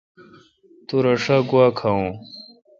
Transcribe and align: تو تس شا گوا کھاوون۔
تو 0.87 0.95
تس 1.03 1.19
شا 1.23 1.37
گوا 1.49 1.65
کھاوون۔ 1.77 2.09